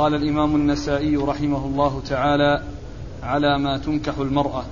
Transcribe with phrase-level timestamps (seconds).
[0.00, 2.62] قال الإمام النسائي رحمه الله تعالى
[3.22, 4.64] على ما تنكح المرأة.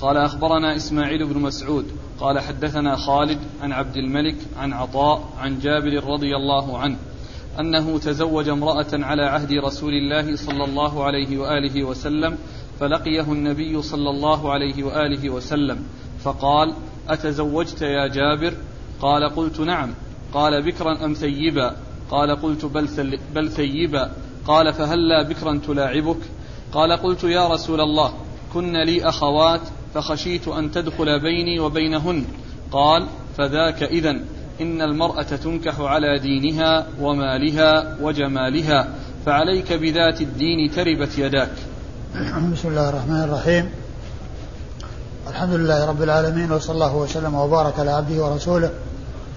[0.00, 1.86] قال أخبرنا إسماعيل بن مسعود
[2.20, 6.96] قال حدثنا خالد عن عبد الملك عن عطاء عن جابر رضي الله عنه
[7.60, 12.38] أنه تزوج امرأة على عهد رسول الله صلى الله عليه وآله وسلم
[12.80, 15.84] فلقيه النبي صلى الله عليه وآله وسلم
[16.22, 16.74] فقال
[17.08, 18.54] أتزوجت يا جابر؟
[19.00, 19.90] قال قلت نعم.
[20.32, 21.76] قال بكرا أم ثيبا؟
[22.10, 24.10] قال قلت بل, بل ثيبا.
[24.46, 26.16] قال فهلا بكرا تلاعبك؟
[26.72, 28.12] قال قلت يا رسول الله
[28.54, 29.60] كن لي أخوات
[29.94, 32.24] فخشيت أن تدخل بيني وبينهن.
[32.72, 33.06] قال
[33.38, 34.10] فذاك إذا
[34.60, 38.88] إن المرأة تنكح على دينها ومالها وجمالها
[39.26, 41.52] فعليك بذات الدين تربت يداك.
[42.52, 43.70] بسم الله الرحمن الرحيم.
[45.28, 48.70] الحمد لله رب العالمين وصلى الله وسلم وبارك على عبده ورسوله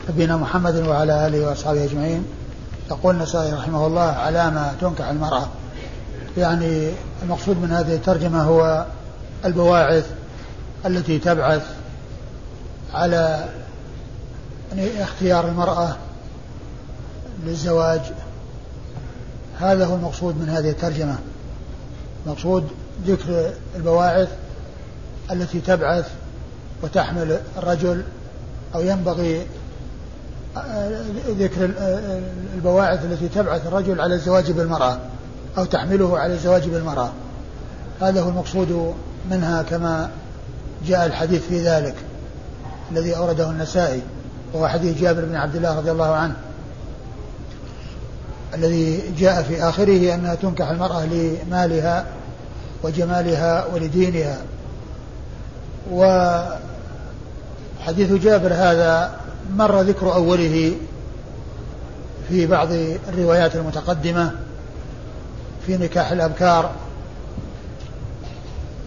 [0.10, 2.26] نبينا محمد وعلى آله وأصحابه أجمعين.
[2.92, 5.48] يقول النسائي رحمه الله على ما تنكح المرأة.
[6.38, 6.92] يعني
[7.24, 8.86] المقصود من هذه الترجمة هو
[9.46, 10.06] البواعث
[10.86, 11.62] التي تبعث
[12.94, 13.50] على
[14.78, 15.96] اختيار المرأة
[17.46, 18.02] للزواج.
[19.60, 21.16] هذا هو المقصود من هذه الترجمة.
[22.26, 22.68] مقصود
[23.08, 24.30] ذكر البواعث
[25.32, 26.12] التي تبعث
[26.84, 28.04] وتحمل الرجل
[28.76, 29.46] أو ينبغي
[31.28, 31.70] ذكر
[32.56, 34.98] البواعث التي تبعث الرجل على الزواج بالمرأة
[35.58, 37.12] أو تحمله على الزواج بالمرأة.
[38.02, 38.94] هذا هو المقصود
[39.32, 40.10] منها كما
[40.88, 41.96] جاء الحديث في ذلك
[42.92, 44.02] الذي أورده النسائي
[44.54, 46.36] وهو حديث جابر بن عبد الله رضي الله عنه.
[48.54, 52.06] الذي جاء في آخره أنها تنكح المرأة لمالها
[52.84, 54.38] وجمالها ولدينها.
[55.92, 56.52] وحديث
[58.12, 60.74] جابر هذا مر ذكر أوله
[62.30, 62.68] في بعض
[63.10, 64.32] الروايات المتقدمة
[65.66, 66.72] في نكاح الأبكار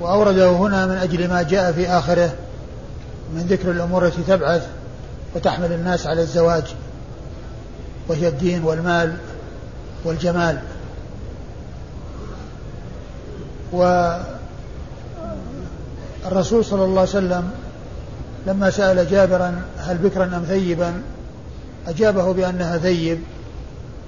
[0.01, 2.33] وأورده هنا من أجل ما جاء في آخره
[3.35, 4.67] من ذكر الأمور التي تبعث
[5.35, 6.64] وتحمل الناس على الزواج
[8.09, 9.17] وهي الدين والمال
[10.05, 10.59] والجمال.
[16.23, 17.51] والرسول صلى الله عليه وسلم
[18.46, 21.02] لما سأل جابرا هل بكرا أم ثيبا
[21.89, 23.18] أجابه بأنها ثيب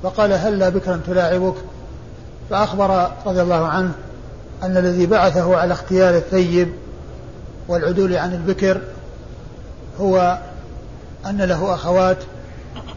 [0.02, 1.54] فقال هل لا بكرا تلاعبك؟
[2.50, 3.92] فأخبر رضي الله عنه
[4.62, 6.68] أن الذي بعثه على اختيار الثيب
[7.68, 8.80] والعدول عن البكر
[10.00, 10.38] هو
[11.26, 12.18] أن له أخوات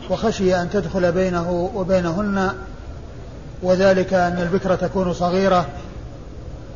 [0.10, 2.52] وخشي أن تدخل بينه وبينهن
[3.64, 5.66] وذلك أن البكرة تكون صغيرة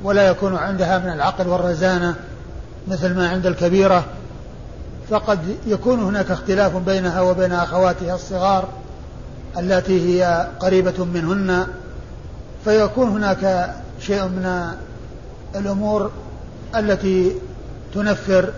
[0.04, 2.16] ولا يكون عندها من العقل والرزانة
[2.88, 4.06] مثل ما عند الكبيرة.
[5.10, 8.68] فقد يكون هناك اختلاف بينها وبين أخواتها الصغار
[9.58, 11.68] التي هي قريبة منهن
[12.64, 14.72] فيكون هناك شيء من
[15.56, 16.12] الأمور
[16.76, 17.36] التي
[17.94, 18.50] تنفر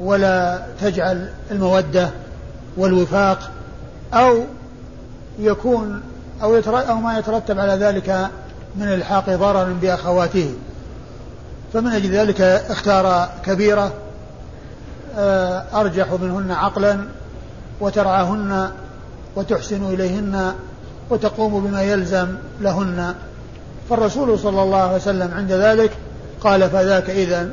[0.00, 2.10] ولا تجعل المودة
[2.76, 3.50] والوفاق
[4.14, 4.44] أو
[5.38, 6.02] يكون
[6.42, 8.28] أو, أو ما يترتب على ذلك
[8.76, 10.54] من الحاق ضرر بأخواته.
[11.72, 13.92] فمن أجل ذلك اختار كبيرة
[15.74, 16.98] أرجح منهن عقلا
[17.80, 18.70] وترعاهن
[19.36, 20.52] وتحسن إليهن
[21.10, 22.28] وتقوم بما يلزم
[22.60, 23.14] لهن.
[23.90, 25.90] فالرسول صلى الله عليه وسلم عند ذلك
[26.40, 27.48] قال فذاك إذا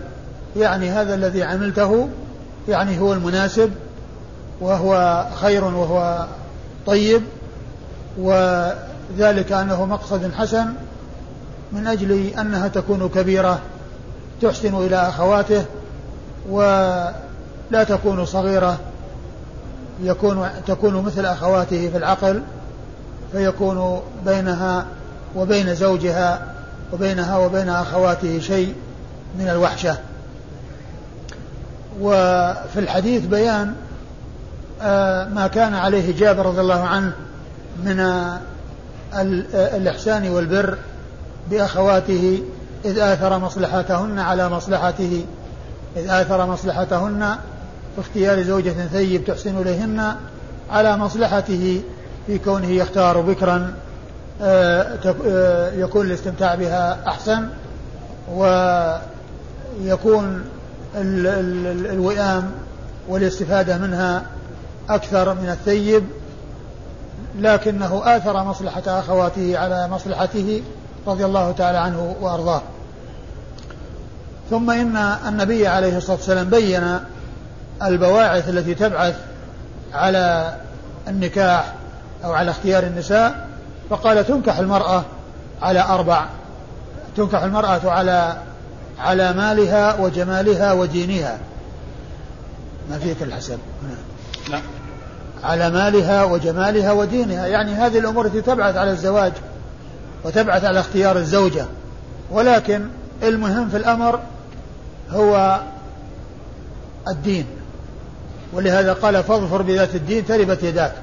[0.58, 2.10] يعني هذا الذي عملته
[2.68, 3.72] يعني هو المناسب
[4.62, 6.26] وهو خير وهو
[6.86, 7.22] طيب
[8.18, 10.68] وذلك أنه مقصد حسن
[11.72, 13.60] من أجل أنها تكون كبيرة
[14.42, 15.66] تحسن إلى أخواته
[17.72, 18.80] ولا تكون صغيرة
[20.04, 22.42] يكون تكون مثل أخواته في العقل
[23.32, 24.86] فيكون بينها
[25.36, 26.42] وبين زوجها
[26.94, 28.76] وبينها وبين أخواته شيء
[29.40, 29.98] من الوحشة.
[32.02, 33.74] وفي الحديث بيان
[34.82, 37.12] آه، ما كان عليه جابر رضي الله عنه
[37.84, 38.00] من
[39.54, 40.78] الإحسان والبر
[41.52, 42.44] بأخواته
[42.86, 45.26] إذ آثر مصلحتهن على مصلحته
[45.98, 47.36] إذ آثر مصلحتهن
[47.96, 50.16] في اختيار زوجة ثيب تحسن إليهن
[50.72, 51.82] على مصلحته
[52.28, 53.74] في كونه يختار بكرا
[54.42, 57.48] آه، آه، يكون الاستمتاع بها أحسن
[58.32, 58.96] ويكون
[60.96, 62.52] الوئام
[63.08, 64.26] والاستفادة منها
[64.90, 66.04] أكثر من الثيب
[67.40, 70.62] لكنه آثر مصلحة أخواته على مصلحته
[71.08, 72.62] رضي الله تعالى عنه وأرضاه.
[74.50, 74.98] ثم إن
[75.28, 77.00] النبي عليه الصلاة والسلام بين
[77.84, 79.16] البواعث التي تبعث
[79.94, 80.56] على
[81.08, 81.74] النكاح
[82.24, 83.48] أو على اختيار النساء
[83.90, 85.04] فقال تنكح المرأة
[85.62, 86.26] على أربع.
[87.18, 88.38] تنكح المرأة على
[89.00, 91.38] على مالها وجمالها ودينها
[92.90, 93.98] ما فيك الحسب هنا.
[94.50, 94.62] لا.
[95.44, 99.34] على مالها وجمالها ودينها يعني هذه الأمور التي تبعث على الزواج
[100.24, 101.66] وتبعث على اختيار الزوجة.
[102.32, 102.86] ولكن
[103.24, 104.20] المهم في الأمر
[105.12, 105.60] هو
[107.08, 107.46] الدين.
[108.56, 110.94] ولهذا قال فاظفر بذات الدين تربت يداك.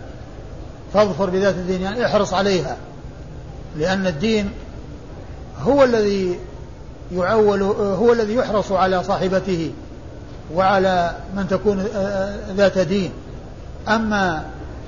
[0.95, 2.77] فاظفر بذات الدين يعني احرص عليها.
[3.77, 4.51] لأن الدين
[5.61, 6.39] هو الذي
[7.13, 9.73] يعول هو الذي يحرص على صاحبته
[10.55, 11.87] وعلى من تكون
[12.57, 13.13] ذات دين.
[13.89, 14.43] أما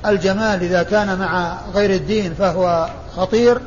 [0.06, 3.60] الجمال إذا كان مع غير الدين فهو خطير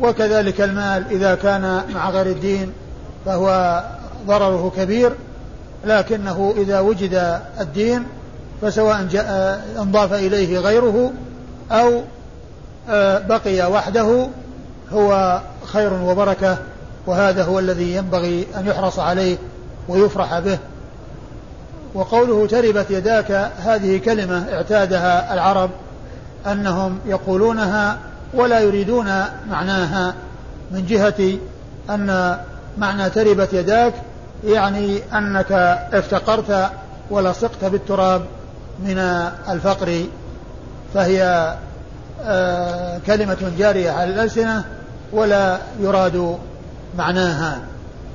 [0.00, 2.72] وكذلك المال إذا كان مع غير الدين
[3.24, 3.82] فهو
[4.26, 5.12] ضرره كبير.
[5.84, 8.02] لكنه إذا وجد الدين
[8.62, 11.12] فسواء جاء انضاف إليه غيره
[11.70, 12.02] أو
[12.90, 14.26] آه، بقي وحده
[14.92, 16.58] هو خير وبركة
[17.06, 19.36] وهذا هو الذي ينبغي أن يحرص عليه
[19.88, 20.58] ويفرح به.
[21.94, 25.70] وقوله تربت يداك هذه كلمة اعتادها العرب
[26.46, 27.98] أنهم يقولونها
[28.34, 29.06] ولا يريدون
[29.50, 30.14] معناها
[30.70, 31.38] من جهة
[31.90, 32.38] أن
[32.78, 33.94] معنى تربت يداك
[34.46, 35.52] يعني أنك
[35.92, 36.70] افتقرت
[37.10, 38.26] ولصقت بالتراب
[38.78, 38.98] من
[39.48, 40.04] الفقر
[40.94, 41.56] فهي
[42.22, 44.64] آه، كلمة جارية على الألسنة
[45.12, 46.38] ولا يراد
[46.98, 47.60] معناها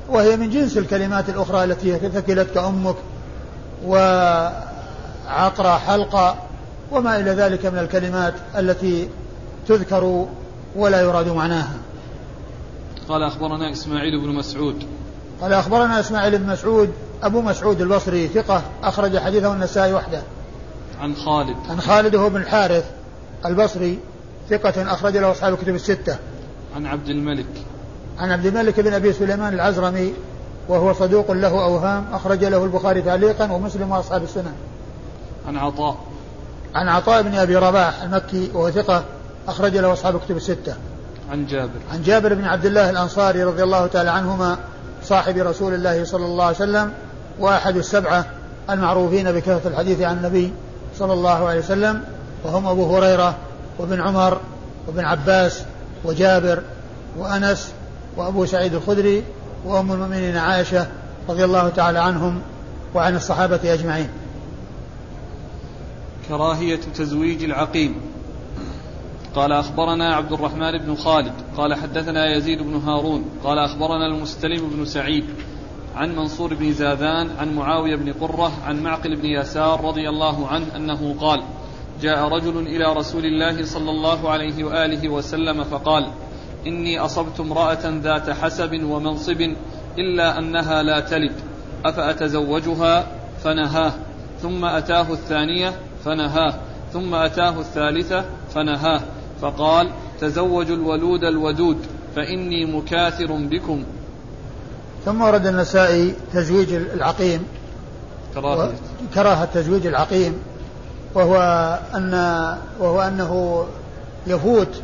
[0.10, 2.96] وهي من جنس الكلمات الأخرى التي ثكلتك أمك
[3.86, 6.36] وعقر حلقة
[6.92, 9.10] وما إلى ذلك من الكلمات التي
[9.68, 10.26] تذكر
[10.76, 11.74] ولا يراد معناها.
[13.10, 14.84] قال أخبرنا إسماعيل بن مسعود.
[15.42, 16.94] قال أخبرنا إسماعيل بن مسعود
[17.24, 20.22] أبو مسعود البصري ثقة أخرج حديثه النسائي وحده.
[21.02, 21.58] عن خالد.
[21.70, 22.86] عن خالد هو بن الحارث
[23.46, 24.00] البصري
[24.50, 26.18] ثقة أخرج له أصحاب الكتب الستة.
[26.76, 27.46] عن عبد الملك.
[28.18, 30.14] عن عبد الملك بن أبي سليمان العزرمي
[30.68, 34.54] وهو صدوق له أوهام أخرج له البخاري تعليقا ومسلم وأصحاب السنن
[35.48, 35.98] عن عطاء.
[36.76, 39.04] عن عطاء بن أبي رباح المكي وهو ثقة
[39.48, 40.76] أخرج له أصحاب الكتب الستة.
[41.32, 41.80] عن جابر.
[41.94, 44.58] عن جابر بن عبد الله الأنصاري رضي الله تعالى عنهما
[45.12, 46.92] صاحب رسول الله صلى الله عليه وسلم
[47.40, 48.26] وأحد السبعة
[48.70, 50.54] المعروفين بكثرة الحديث عن النبي
[50.98, 52.04] صلى الله عليه وسلم
[52.44, 53.36] وهم أبو هريرة
[53.80, 54.40] وابن عمر
[54.88, 55.64] وابن عباس
[56.04, 56.62] وجابر
[57.18, 57.72] وأنس
[58.18, 59.24] وأبو سعيد الخدري
[59.66, 60.88] وأم المؤمنين عائشة
[61.30, 62.42] رضي الله تعالى عنهم
[62.96, 64.10] وعن الصحابة أجمعين.
[66.28, 67.96] كراهية تزويج العقيم.
[69.36, 74.86] قال أخبرنا عبد الرحمن بن خالد قال حدثنا يزيد بن هارون قال أخبرنا المستلم بن
[74.86, 75.26] سعيد
[75.96, 80.66] عن منصور بن زاذان عن معاوية بن قرة عن معقل بن يسار رضي الله عنه
[80.76, 81.44] أنه قال
[82.02, 86.08] جاء رجل إلى رسول الله صلى الله عليه وآله وسلم فقال
[86.68, 89.42] إني أصبت امرأة ذات حسب ومنصب
[89.98, 91.34] إلا أنها لا تلد
[91.86, 93.08] أفأتزوجها؟
[93.44, 93.94] فنهاه
[94.42, 95.74] ثم أتاه الثانية؟
[96.06, 96.54] فنهاه
[96.94, 98.26] ثم أتاه الثالثة؟
[98.56, 99.02] فنهاه
[99.42, 99.92] فقال
[100.22, 101.78] تزوجوا الولود الودود
[102.16, 103.84] فإني مكاثر بكم.
[105.06, 107.44] ثم ورد النسائي تزويج العقيم
[108.34, 108.72] كراهة
[109.14, 110.38] كراهة تزويج العقيم
[111.14, 111.38] وهو
[111.96, 112.14] أن
[112.80, 113.66] وهو أنه
[114.28, 114.82] يفوت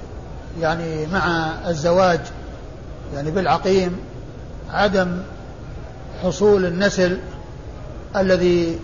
[0.62, 2.20] يعني مع الزواج
[3.14, 3.98] يعني بالعقيم
[4.72, 5.22] عدم
[6.24, 7.18] حصول النسل
[8.16, 8.80] الذي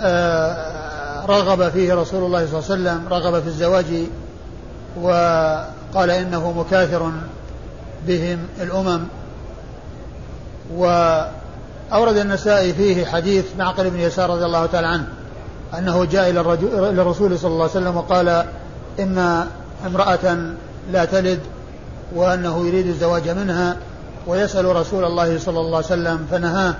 [0.00, 3.86] آه، رغب فيه رسول الله صلى الله عليه وسلم رغب في الزواج
[4.96, 7.12] وقال إنه مكاثر
[8.06, 9.00] بهم الأمم.
[10.74, 15.06] وأورد النسائي فيه حديث معقل بن يسار رضي الله تعالى عنه
[15.78, 16.40] أنه جاء إلى
[17.02, 18.44] الرسول صلى الله عليه وسلم وقال
[19.00, 19.46] إن
[19.86, 20.54] امرأة
[20.92, 21.40] لا تلد
[22.14, 23.76] وأنه يريد الزواج منها
[24.26, 26.74] ويسأل رسول الله صلى الله عليه وسلم فنهاه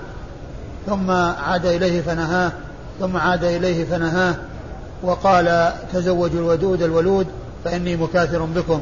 [0.87, 2.51] ثم عاد إليه فنهاه
[2.99, 4.35] ثم عاد إليه فنهاه
[5.03, 7.27] وقال تزوجوا الودود الولود
[7.65, 8.81] فإني مكاثر بكم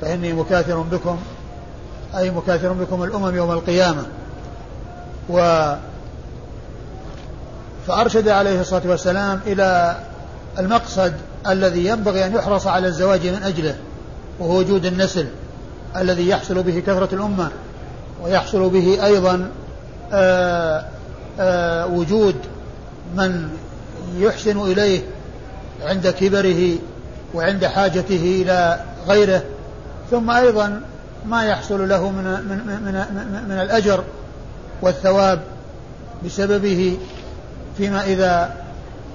[0.00, 1.18] فإني مكاثر بكم
[2.16, 4.04] أي مكاثر بكم الأمم يوم القيامة.
[5.28, 5.64] و
[7.86, 9.96] فأرشد عليه الصلاة والسلام إلى
[10.58, 11.12] المقصد
[11.46, 13.76] الذي ينبغي أن يحرص على الزواج من أجله
[14.38, 15.26] وهو وجود النسل
[15.96, 17.50] الذي يحصل به كثرة الأمة
[18.22, 19.50] ويحصل به أيضا
[20.12, 20.84] آآ آه،
[21.40, 22.34] آآ آه، وجود
[23.16, 23.48] من
[24.18, 25.00] يحسن إليه
[25.82, 26.76] عند كبره
[27.34, 29.42] وعند حاجته إلى غيره
[30.10, 30.80] ثم أيضا
[31.26, 34.04] ما يحصل له من, من, من, من, من الأجر
[34.82, 35.40] والثواب
[36.24, 36.98] بسببه
[37.76, 38.54] فيما إذا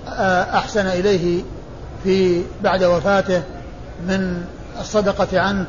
[0.07, 1.43] آه، أحسن إليه
[2.03, 3.41] في بعد وفاته
[4.07, 4.43] من
[4.79, 5.65] الصدقة عنه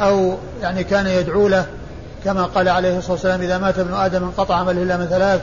[0.00, 1.66] أو يعني كان يدعو له
[2.24, 5.40] كما قال عليه الصلاة والسلام إذا مات ابن آدم انقطع عمله إلا من ثلاث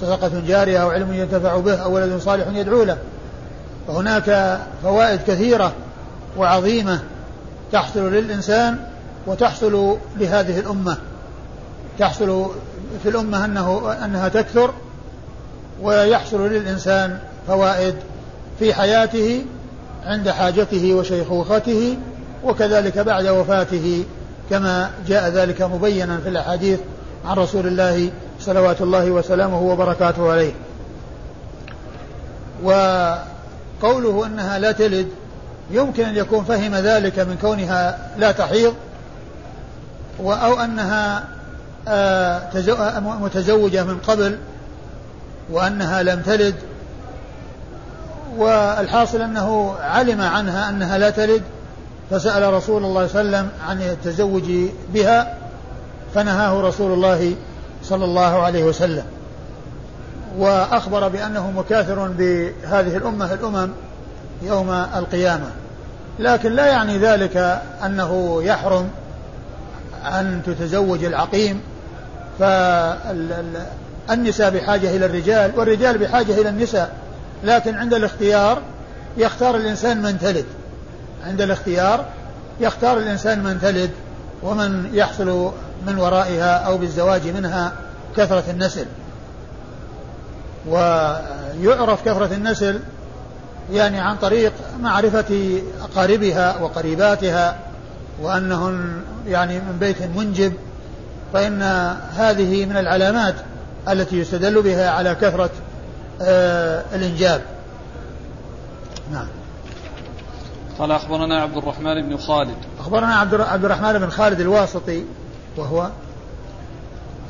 [0.00, 2.96] صدقة جارية أو علم ينتفع به أو ولد صالح يدعو له.
[3.88, 5.72] فهناك فوائد كثيرة
[6.36, 7.00] وعظيمة
[7.72, 8.78] تحصل للإنسان
[9.26, 10.96] وتحصل لهذه الأمة.
[11.98, 12.50] تحصل
[13.02, 14.70] في الأمة أنه أنها تكثر
[15.82, 17.94] ويحصل للإنسان فوائد
[18.58, 19.44] في حياته
[20.04, 21.96] عند حاجته وشيخوخته
[22.44, 24.04] وكذلك بعد وفاته
[24.50, 26.78] كما جاء ذلك مبينا في الأحاديث
[27.24, 28.10] عن رسول الله
[28.40, 30.52] صلوات الله وسلامه وبركاته عليه.
[33.82, 35.08] وقوله أنها لا تلد
[35.70, 38.74] يمكن أن يكون فهم ذلك من كونها لا تحيض
[40.20, 41.24] أو أنها
[41.88, 44.38] آه، متزوجة من قبل
[45.50, 46.54] وأنها لم تلد.
[48.36, 51.42] والحاصل أنه علم عنها أنها لا تلد
[52.10, 54.42] فسأل رسول الله صلى الله عليه وسلم عن التزوج
[54.94, 55.36] بها
[56.14, 57.34] فنهاه رسول الله
[57.84, 59.04] صلى الله عليه وسلم.
[60.38, 63.70] وأخبر بأنه مكاثر بهذه الأمة الأمم
[64.42, 65.50] يوم القيامة.
[66.18, 68.88] لكن لا يعني ذلك أنه يحرم
[70.04, 71.60] أن تتزوج العقيم
[72.38, 76.96] فالنساء بحاجة إلى الرجال والرجال بحاجة إلى النساء.
[77.44, 78.58] لكن عند الاختيار
[79.16, 80.46] يختار الإنسان من تلد.
[81.26, 82.04] عند الاختيار
[82.60, 83.90] يختار الإنسان من تلد
[84.42, 85.52] ومن يحصل
[85.86, 87.72] من ورائها أو بالزواج منها
[88.16, 88.86] كثرة النسل.
[90.68, 92.80] ويعرف كثرة النسل
[93.72, 97.58] يعني عن طريق معرفة أقاربها وقريباتها
[98.22, 100.52] وأنهن يعني من بيت منجب
[101.32, 101.62] فإن
[102.16, 103.34] هذه من العلامات
[103.88, 105.50] التي يستدل بها على كثرة
[106.22, 107.42] آه الإنجاب.
[109.12, 109.26] نعم.
[110.78, 112.56] قال أخبرنا عبد الرحمن بن خالد.
[112.80, 115.04] أخبرنا عبد الرحمن بن خالد الواسطي
[115.56, 115.90] وهو؟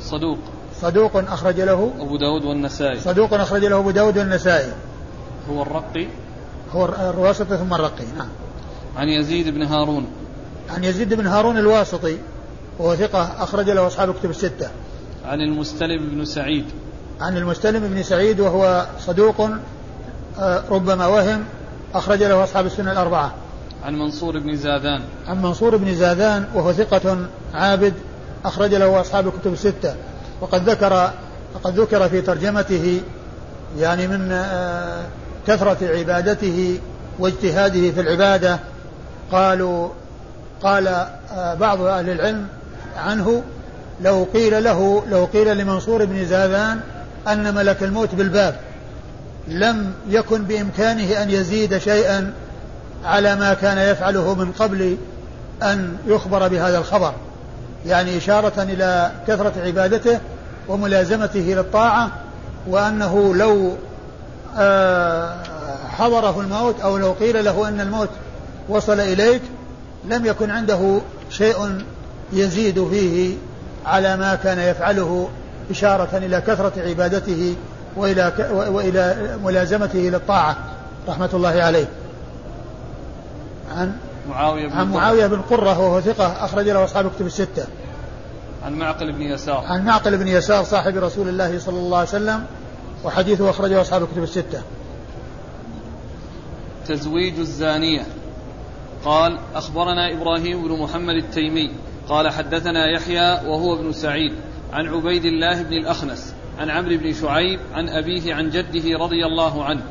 [0.01, 0.39] صدوق.
[0.83, 2.99] صدوق أخرج له أبو داود والنسائي.
[2.99, 4.71] صدوق أخرج له أبو داود والنسائي.
[5.49, 6.07] هو الرقي؟
[6.71, 8.27] هو الواسطي ثم الرقي نعم.
[8.97, 10.05] عن يزيد بن هارون.
[10.69, 12.17] عن يزيد بن هارون الواسطي
[12.79, 14.69] وهو ثقة أخرج له أصحاب كتب الستة.
[15.25, 16.65] عن المستلم بن سعيد.
[17.21, 19.49] عن المستلم بن سعيد وهو صدوق
[20.39, 21.43] آه، ربما وهم
[21.95, 23.33] أخرج له أصحاب السنة الأربعة.
[23.83, 25.01] عن منصور بن زاذان.
[25.27, 27.17] عن منصور بن زاذان وهو ثقة
[27.53, 27.93] عابد
[28.45, 29.95] أخرج له أصحاب الكتب الستة.
[30.43, 31.11] وقد ذكر
[31.55, 33.01] وقد ذكر في ترجمته
[33.77, 35.01] يعني من آه،
[35.47, 36.79] كثرة عبادته
[37.19, 38.59] واجتهاده في العبادة
[39.31, 39.89] قالوا
[40.63, 42.47] قال آه، بعض أهل العلم
[42.97, 43.43] عنه
[44.01, 46.79] لو قيل له لو قيل لمنصور بن زاذان
[47.27, 48.55] أن ملك الموت بالباب
[49.47, 52.33] لم يكن بإمكانه أن يزيد شيئا
[53.05, 54.97] على ما كان يفعله من قبل
[55.63, 57.13] أن يخبر بهذا الخبر
[57.85, 60.19] يعني إشارة إلى كثرة عبادته
[60.67, 62.11] وملازمته للطاعة
[62.67, 63.75] وأنه لو
[64.57, 65.35] آه،
[65.89, 68.09] حضره الموت أو لو قيل له أن الموت
[68.69, 69.41] وصل إليك
[70.05, 71.83] لم يكن عنده شيء
[72.33, 73.35] يزيد فيه
[73.85, 75.29] على ما كان يفعله
[75.71, 77.55] إشارة إلى كثرة عبادته
[77.95, 80.57] وإلى وإلى ملازمته للطاعة
[81.07, 81.85] رحمة الله عليه.
[83.77, 83.95] عن
[84.29, 87.65] معاوية بن عن معاوية بن قرة وهو ثقة أخرج له أصحاب كتب الستة.
[88.63, 89.63] عن معقل بن يسار.
[89.67, 92.45] عن معقل بن يسار صاحب رسول الله صلى الله عليه وسلم
[93.03, 94.61] وحديثه أخرجه أصحاب الكتب الستة.
[96.87, 98.05] تزويج الزانية
[99.05, 101.71] قال أخبرنا إبراهيم بن محمد التيمي
[102.09, 104.33] قال حدثنا يحيى وهو ابن سعيد
[104.73, 109.63] عن عبيد الله بن الأخنس عن عمرو بن شعيب عن أبيه عن جده رضي الله
[109.63, 109.81] عنه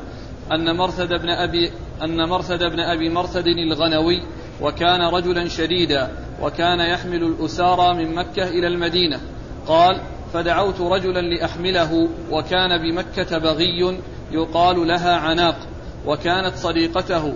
[0.51, 1.71] أن مرثد بن أبي
[2.03, 4.23] أن مرثد بن أبي مرثد الغنوي
[4.61, 6.11] وكان رجلا شديدا
[6.43, 9.19] وكان يحمل الأسارى من مكة إلى المدينة.
[9.67, 10.01] قال
[10.33, 13.99] فدعوت رجلا لأحمله وكان بمكة بغي
[14.31, 15.55] يقال لها عناق
[16.05, 17.33] وكانت صديقته.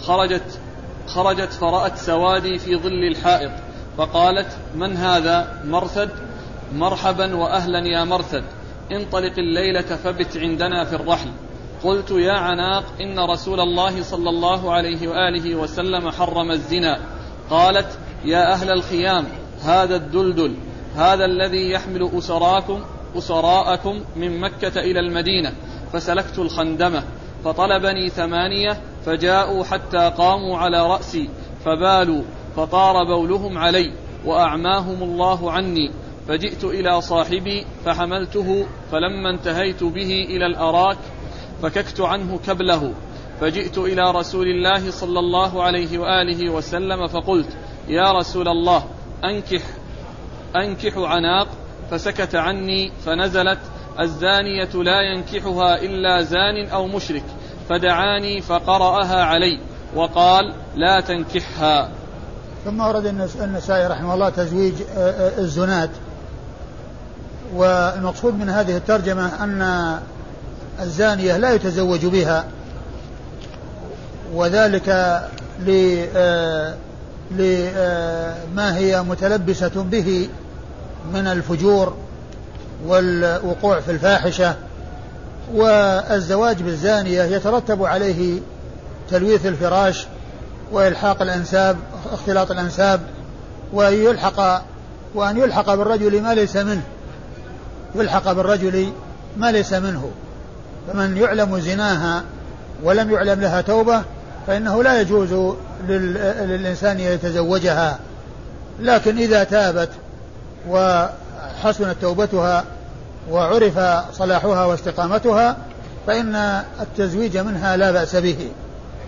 [0.00, 0.60] خرجت
[1.06, 3.50] خرجت فرأت سوادي في ظل الحائط
[3.98, 6.10] فقالت من هذا؟ مرثد.
[6.74, 8.44] مرحبا وأهلا يا مرثد
[8.92, 11.28] انطلق الليلة فبت عندنا في الرحل.
[11.84, 16.98] قلت يا عناق إن رسول الله صلى الله عليه وآله وسلم حرم الزنا.
[17.50, 19.24] قالت يا أهل الخيام
[19.62, 20.54] هذا الدلدل
[20.96, 22.84] هذا الذي يحمل أسراكم
[23.16, 25.52] أسراءكم من مكة إلى المدينة.
[25.92, 27.02] فسلكت الخندمة
[27.44, 31.28] فطلبني ثمانية فجاءوا حتى قاموا على رأسي
[31.64, 32.22] فبالوا
[32.56, 33.92] فطار بولهم علي
[34.24, 35.90] وأعماهم الله عني.
[36.28, 40.98] فجئت إلى صاحبي فحملته فلما انتهيت به إلى الأراك
[41.62, 42.92] فككت عنه كبله.
[43.40, 47.56] فجئت إلى رسول الله صلى الله عليه وآله وسلم فقلت
[47.88, 48.84] يا رسول الله
[49.24, 49.62] أنكح
[50.56, 51.48] أنكح عناق
[51.90, 53.58] فسكت عني فنزلت
[54.00, 57.24] الزانية لا ينكحها إلا زان أو مشرك
[57.68, 59.60] فدعاني فقرأها علي
[59.94, 61.90] وقال لا تنكحها.
[62.64, 63.06] ثم ورد
[63.40, 65.90] النسائي رحمه الله تزويج آه، آه، الزنات.
[67.54, 69.98] والمقصود من هذه الترجمة أن
[70.80, 72.44] الزانية لا يتزوج بها
[74.34, 74.88] وذلك
[76.16, 76.74] آه،
[77.30, 80.28] لما هي متلبسة به
[81.12, 81.96] من الفجور
[82.86, 84.54] والوقوع في الفاحشة
[85.54, 88.40] والزواج بالزانية يترتب عليه
[89.10, 90.06] تلويث الفراش
[90.72, 91.76] وإلحاق الأنساب
[92.12, 93.00] اختلاط الأنساب
[93.72, 94.62] ويلحق
[95.14, 96.82] وأن يلحق بالرجل ما ليس منه
[97.94, 98.92] يلحق بالرجل
[99.36, 100.10] ما ليس منه.
[100.88, 102.24] فمن يعلم زناها
[102.82, 104.02] ولم يعلم لها توبة
[104.46, 105.54] فإنه لا يجوز
[105.88, 107.98] للإنسان يتزوجها
[108.80, 109.88] لكن إذا تابت
[110.68, 112.64] وحسنت توبتها
[113.30, 113.78] وعرف
[114.12, 115.56] صلاحها واستقامتها
[116.06, 118.50] فإن التزويج منها لا بأس به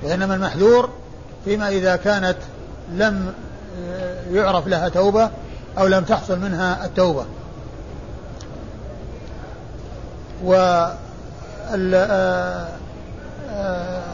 [0.02, 0.90] وإنما المحذور
[1.44, 2.36] فيما إذا كانت
[2.92, 3.32] لم
[4.32, 5.30] يعرف لها توبة
[5.78, 7.24] أو لم تحصل منها التوبة.
[10.44, 10.94] و آه،
[11.94, 12.68] آه،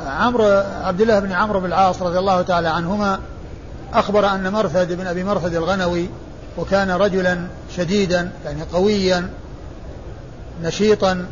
[0.06, 0.44] عمرو
[0.84, 3.18] عبد الله بن عمرو بن العاص رضي الله تعالى عنهما
[3.94, 6.08] أخبر أن مرثد بن أبي مرثد الغنوي
[6.58, 9.28] وكان رجلا شديدا يعني قويا
[10.62, 11.26] نشيطا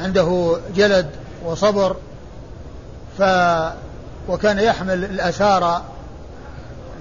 [0.00, 1.06] عنده جلد
[1.44, 1.96] وصبر
[3.18, 3.22] ف
[4.28, 5.82] وكان يحمل الأسارى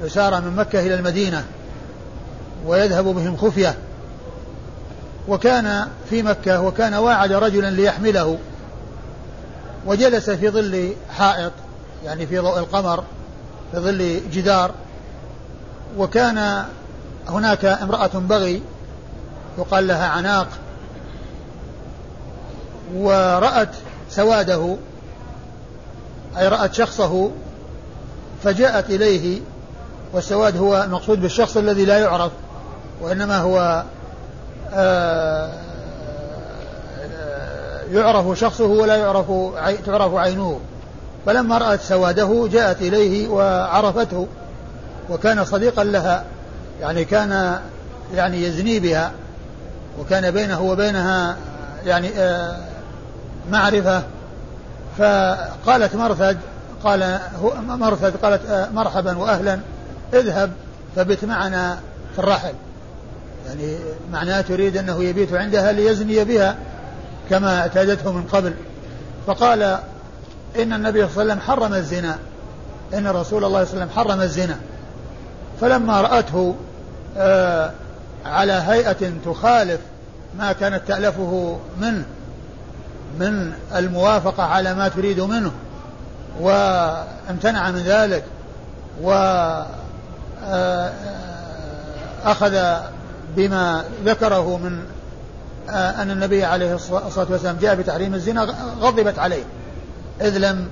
[0.02, 1.46] الأسارى من مكة إلى المدينة
[2.66, 3.76] ويذهب بهم خفية.
[5.28, 8.38] وكان في مكة وكان واعد رجلا ليحمله.
[9.86, 11.52] وجلس في ظل حائط
[12.06, 13.04] يعني في ضوء القمر
[13.72, 14.72] في ظل جدار.
[15.98, 16.66] وكان
[17.30, 18.62] هناك امرأة بغي
[19.58, 20.48] يقال لها عناق.
[22.96, 23.76] ورأت
[24.10, 24.78] سواده
[26.38, 27.32] أي رأت شخصه
[28.44, 29.42] فجاءت إليه
[30.14, 32.32] والسواد هو المقصود بالشخص الذي لا يعرف
[33.02, 33.84] وإنما هو
[34.74, 35.69] آه،
[37.92, 39.26] يعرف شخصه ولا يعرف
[39.86, 40.60] تعرف عينه
[41.26, 44.28] فلما رأت سواده جاءت إليه وعرفته
[45.10, 46.24] وكان صديقا لها
[46.82, 47.60] يعني كان
[48.16, 49.12] يعني يزني بها
[50.00, 51.38] وكان بينه وبينها
[51.86, 52.58] يعني آه،
[53.52, 54.04] معرفة.
[54.98, 56.38] فقالت مرثد
[56.84, 57.20] قال
[57.68, 59.60] مرثد قالت آه، مرحبا وأهلا
[60.14, 60.52] اذهب
[60.96, 61.80] فبت معنا
[62.14, 62.54] في الرحل.
[63.48, 63.76] يعني
[64.12, 66.56] معناه تريد أنه يبيت عندها ليزني بها.
[67.30, 68.54] كما اعتادته من قبل.
[69.28, 69.64] فقال
[70.56, 72.18] إن النبي صلى الله عليه وسلم حرم الزنا.
[72.94, 74.58] إن رسول الله صلى الله عليه وسلم حرم الزنا.
[75.62, 76.56] فلما رأته
[77.18, 77.72] آه
[78.26, 79.80] على هيئة تخالف
[80.38, 82.06] ما كانت تألفه منه
[83.20, 85.52] من الموافقة على ما تريد منه
[86.42, 88.24] وامتنع من ذلك
[89.02, 89.34] وأخذ
[92.54, 92.84] آه،
[93.36, 94.99] بما ذكره من آه،
[95.70, 98.42] أن النبي عليه الصلاة والسلام جاء بتحريم الزنا
[98.80, 99.44] غضبت عليه.
[100.22, 100.68] إذ لم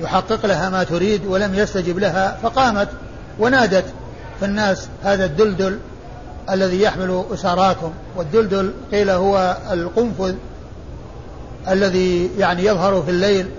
[0.00, 2.88] يحقق لها ما تريد ولم يستجب لها فقامت
[3.38, 3.84] ونادت
[4.38, 5.78] في الناس هذا الدلدل
[6.50, 10.34] الذي يحمل أساراكم والدلدل قيل هو القنفذ
[11.68, 13.50] الذي يعني يظهر في الليل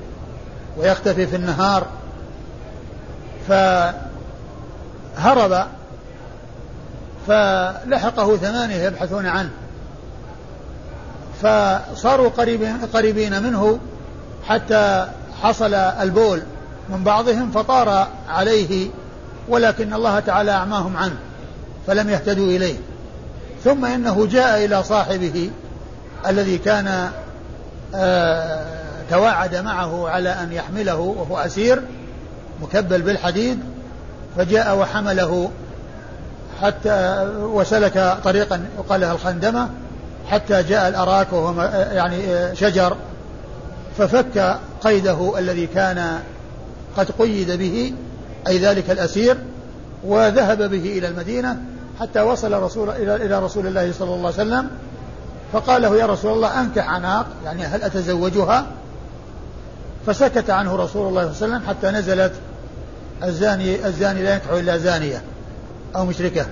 [0.78, 1.88] ويختفي في النهار.
[3.48, 3.94] فهرب
[7.28, 9.50] فلحقه ثمانية يبحثون عنه.
[11.42, 13.80] فصاروا قريبين, قريبين منه
[14.48, 15.08] حتى
[15.42, 16.42] حصل البول
[16.90, 18.90] من بعضهم فطار عليه
[19.50, 21.16] ولكن الله تعالى أعماهم عنه
[21.88, 22.76] فلم يهتدوا إليه.
[23.64, 25.50] ثم إنه جاء إلى صاحبه
[26.28, 27.10] الذي كان
[27.96, 28.76] آه
[29.10, 31.82] تواعد معه على أن يحمله وهو أسير
[32.62, 33.60] مكبل بالحديد
[34.38, 35.52] فجاء وحمله
[36.62, 39.70] حتى وسلك طريقا يقال لها الخندمة
[40.28, 41.62] حتى جاء الأراك وهو
[41.92, 42.98] يعني شجر
[43.98, 46.20] ففك قيده الذي كان
[46.98, 47.94] قد قيد به
[48.48, 49.38] أي ذلك الأسير
[50.04, 51.58] وذهب به إلى المدينة
[52.00, 54.70] حتى وصل رسول إلى إلى رسول الله صلى الله عليه وسلم
[55.54, 58.66] فقال له يا رسول الله أنكح عناق يعني هل أتزوجها؟
[60.08, 62.34] فسكت عنه رسول الله صلى الله عليه وسلم حتى نزلت
[63.24, 65.22] الزاني الزاني لا ينكح إلا زانية
[65.96, 66.46] أو مشركة.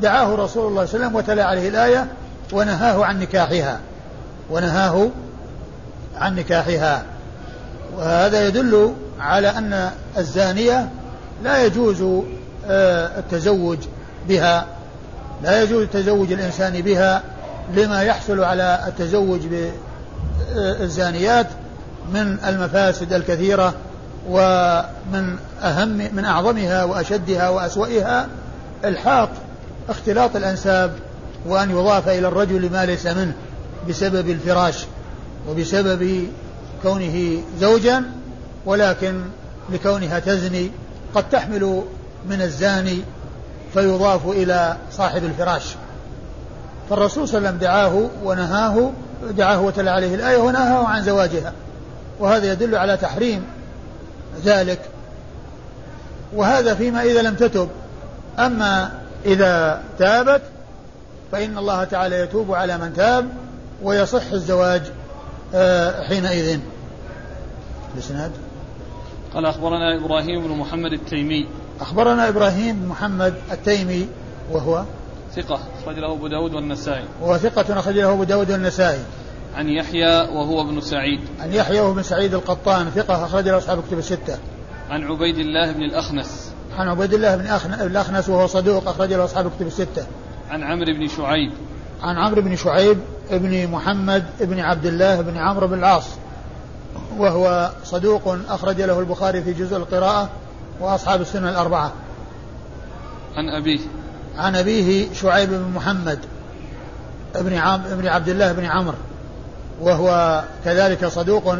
[0.00, 2.06] فدعاه رسول الله صلى الله عليه وسلم وتلا عليه الآية
[2.52, 3.80] ونهاه عن نكاحها.
[4.50, 5.08] ونهاه
[6.16, 7.02] عن نكاحها.
[7.96, 10.88] وهذا يدل على أن الزانية
[11.44, 12.02] لا يجوز
[12.68, 13.78] آه، التزوج
[14.28, 14.66] بها.
[15.42, 17.22] لا يجوز تزوج الإنسان بها
[17.74, 19.40] لما يحصل على التزوج
[20.56, 21.46] بالزانيات
[22.12, 23.74] من المفاسد الكثيرة
[24.28, 28.26] ومن أهم من أعظمها وأشدها وأسوأها.
[28.84, 29.30] الحاق
[29.90, 30.92] اختلاط الأنساب
[31.46, 33.32] وأن يضاف إلى الرجل ما ليس منه
[33.88, 34.86] بسبب الفراش
[35.48, 36.28] وبسبب
[36.82, 38.04] كونه زوجا
[38.66, 39.20] ولكن
[39.72, 40.70] لكونها تزني
[41.14, 41.82] قد تحمل
[42.28, 42.98] من الزاني
[43.74, 45.74] فيضاف إلى صاحب الفراش.
[46.90, 48.90] فالرسول صلى الله عليه وسلم دعاه ونهاه
[49.30, 51.52] دعاه وتلا عليه الآية ونهاه عن زواجها.
[52.20, 53.42] وهذا يدل على تحريم
[54.44, 54.80] ذلك.
[56.34, 57.68] وهذا فيما إذا لم تتب.
[58.38, 60.42] أما إذا تابت
[61.32, 63.28] فإن الله تعالى يتوب على من تاب
[63.82, 64.82] ويصح الزواج
[65.54, 66.60] آه، حينئذ.
[67.94, 68.32] الإسناد
[69.34, 71.48] قال أخبرنا إبراهيم بن محمد التيمي.
[71.80, 74.08] أخبرنا إبراهيم بن محمد التيمي
[74.52, 74.84] وهو؟
[75.36, 77.04] ثقة أخرج له أبو داود والنسائي.
[77.22, 79.00] وهو ثقة أخرج له أبو داود والنسائي.
[79.56, 81.20] عن يحيى وهو ابن سعيد.
[81.40, 84.38] عن يحيى وهو ابن سعيد القطان ثقة أخرج له أصحاب الكتب الستة.
[84.90, 86.49] عن عبيد الله بن الأخنس.
[86.80, 87.46] عن عبيد الله بن
[87.80, 90.06] الأخنس وهو صدوق أخرج له أصحاب الكتب الستة.
[90.50, 91.52] عن عمرو بن شعيب.
[92.02, 92.98] عن عمرو بن شعيب
[93.30, 96.04] بن محمد بن عبد الله بن عمرو بن العاص
[97.18, 100.28] وهو صدوق أخرج له البخاري في جزء القراءة
[100.80, 101.92] وأصحاب السنة الأربعة.
[103.36, 103.80] عن أبيه.
[104.36, 106.18] عن أبيه شعيب بن محمد
[107.34, 108.98] ابن عام ابن عبد الله بن عمرو
[109.80, 111.56] وهو كذلك صدوق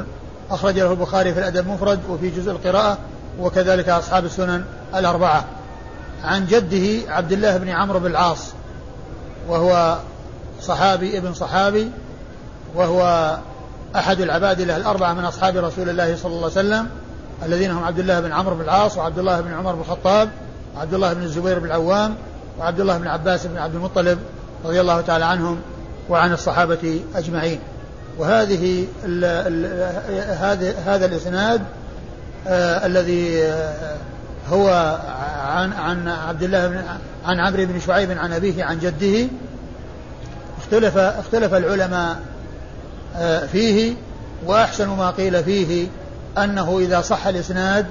[0.50, 2.98] أخرج له البخاري في الأدب المفرد وفي جزء القراءة
[3.38, 4.64] وكذلك أصحاب السنن
[4.94, 5.44] الأربعة.
[6.24, 8.52] عن جده عبد الله بن عمرو بن العاص
[9.48, 9.98] وهو
[10.60, 11.90] صحابي ابن صحابي
[12.74, 13.36] وهو
[13.96, 16.88] أحد العبادلة الأربعة من أصحاب رسول الله صلى الله عليه وسلم
[17.42, 20.28] الذين هم عبد الله بن عمرو بن العاص وعبد الله بن عمر بن الخطاب
[20.76, 22.14] وعبد الله بن الزبير بن العوام
[22.58, 24.18] وعبد الله بن عباس بن عبد المطلب
[24.64, 25.60] رضي الله تعالى عنهم
[26.08, 27.60] وعن الصحابة أجمعين.
[28.18, 31.62] وهذه ال ال هذا الإسناد
[32.48, 33.96] آه الذي آه
[34.50, 34.98] هو
[35.46, 36.83] عن عن عبد الله بن
[37.26, 39.29] عن عمرو بن شعيب عن أبيه عن جده.
[40.59, 42.18] اختلف اختلف العلماء
[43.16, 43.94] آه فيه
[44.46, 45.88] وأحسن ما قيل فيه
[46.38, 47.87] أنه إذا صح الإسناد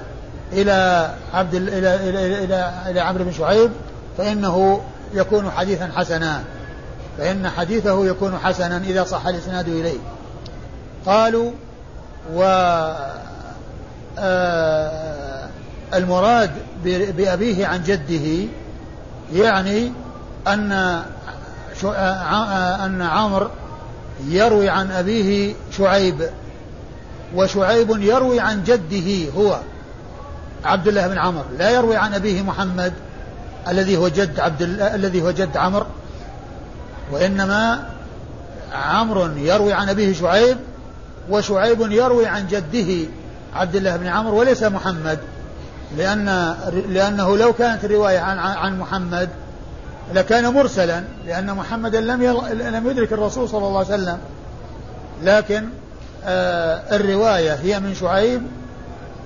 [0.52, 3.70] إلى عبد إلى إلى إلى, إلى عمرو بن شعيب
[4.18, 4.80] فإنه
[5.14, 6.42] يكون حديثا حسنا.
[7.18, 9.98] فإن حديثه يكون حسنا إذا صح الإسناد إليه.
[11.06, 11.52] قالوا
[12.34, 12.42] و
[15.94, 16.50] المراد
[17.16, 18.48] بأبيه عن جده
[19.32, 19.92] يعني
[20.46, 20.72] أن
[21.84, 23.48] آه، أن عمرو
[24.26, 26.30] يروي عن أبيه شعيب
[27.34, 29.60] وشعيب يروي عن جده هو
[30.64, 32.92] عبد الله بن عمرو لا يروي عن أبيه محمد
[33.68, 35.86] الذي هو جد عبد الذي هو جد عمرو
[37.12, 37.88] وإنما
[38.72, 40.56] عمرو يروي عن أبيه شعيب
[41.30, 43.08] وشعيب يروي عن جده
[43.54, 45.18] عبد الله بن عمرو وليس محمد
[45.96, 46.54] لأن
[46.88, 49.28] لأنه لو كانت الرواية عن عن محمد
[50.14, 54.18] لكان مرسلا لأن محمدا لم لم يدرك الرسول صلى الله عليه وسلم.
[55.22, 55.68] لكن
[56.24, 58.42] آه الرواية هي من شعيب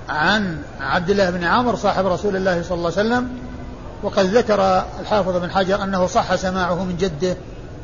[0.09, 3.29] عن عبد الله بن عمرو صاحب رسول الله صلى الله عليه وسلم.
[4.03, 7.37] وقد ذكر الحافظ بن حجر أنه صح سماعه من جده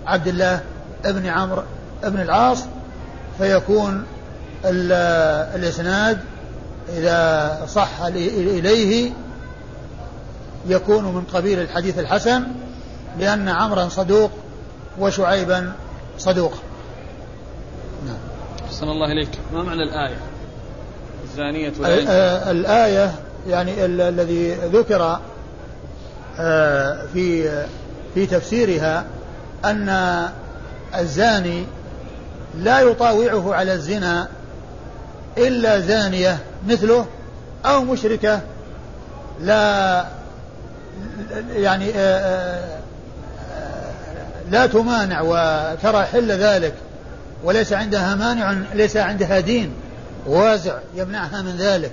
[0.06, 0.60] عبد الله
[1.04, 1.62] بن عمرو
[2.02, 2.64] بن العاص
[3.38, 4.04] فيكون
[4.64, 6.18] الإسناد
[6.88, 9.12] إذا صح إليه
[10.68, 12.42] يكون من قبيل الحديث الحسن
[13.18, 14.30] لأن عمرا صدوق
[14.98, 15.72] وشعيبا
[16.18, 16.54] صدوق.
[18.06, 18.16] نعم.
[18.66, 19.30] أحسن الله إليك.
[19.52, 20.16] ما معنى الآية؟
[21.24, 23.14] الزانية آه، الآية
[23.48, 25.20] يعني الذي ذكر
[26.38, 27.50] آه، في
[28.14, 29.04] في تفسيرها
[29.64, 30.28] أن
[30.98, 31.64] الزاني
[32.58, 34.28] لا يطاوعه على الزنا
[35.38, 36.38] إلا زانية
[36.68, 37.06] مثله
[37.64, 38.40] أو مشركة
[39.40, 40.06] لا
[41.52, 42.78] يعني آه،
[44.50, 46.74] لا تمانع وترى حل ذلك
[47.44, 49.72] وليس عندها مانع ليس عندها دين
[50.26, 51.92] وازع يمنعها من ذلك.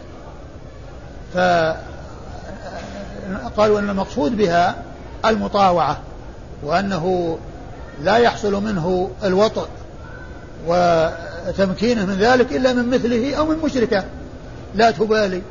[1.33, 1.75] فقالوا
[3.79, 4.75] أن المقصود بها
[5.25, 5.97] المطاوعة
[6.63, 7.37] وأنه
[8.03, 9.67] لا يحصل منه الوطء
[11.47, 14.03] وتمكينه من ذلك إلا من مثله أو من مشركة.
[14.75, 15.41] لا تبالي.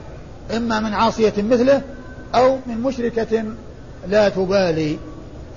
[0.57, 1.83] إما من عاصية مثله
[2.35, 3.45] أو من مشركة
[4.09, 4.99] لا تبالي.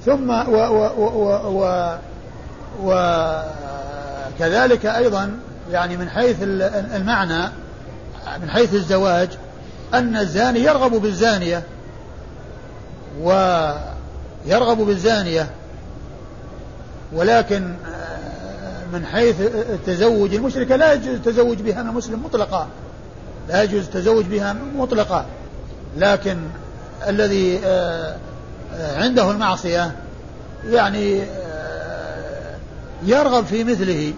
[0.05, 1.29] ثم و و و
[1.63, 1.93] و
[4.37, 5.39] وكذلك أيضا
[5.71, 6.35] يعني من حيث
[6.95, 7.49] المعنى
[8.41, 9.29] من حيث الزواج
[9.93, 11.63] أن الزاني يرغب بالزانية.
[13.21, 15.47] ويرغب بالزانية.
[17.13, 17.73] ولكن
[18.93, 22.67] من حيث التزوج المشركة لا يجوز التزوج بها من المسلم مطلقا.
[23.49, 25.25] لا يجوز التزوج بها مطلقا.
[25.97, 26.37] لكن
[27.07, 28.15] الذي آه،
[28.75, 29.91] آه، عنده المعصية
[30.69, 32.55] يعني آه،
[33.05, 34.13] يرغب في مثله